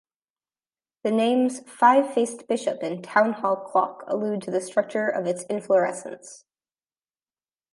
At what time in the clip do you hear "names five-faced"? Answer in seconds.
1.11-2.47